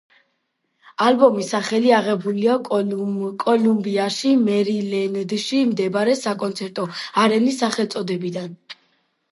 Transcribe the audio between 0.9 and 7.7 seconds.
ალბომის სახელი აღებულია კოლუმბიაში, მერილენდში მდებარე საკონცერტო არენის